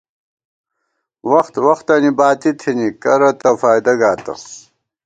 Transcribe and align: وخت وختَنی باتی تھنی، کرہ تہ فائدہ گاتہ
وخت 1.31 1.53
وختَنی 1.65 2.11
باتی 2.19 2.51
تھنی، 2.59 2.87
کرہ 3.03 3.31
تہ 3.39 3.51
فائدہ 3.61 3.93
گاتہ 4.01 4.33